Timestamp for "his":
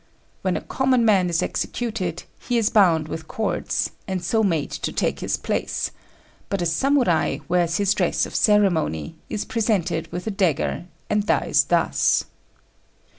5.19-5.37, 7.77-7.93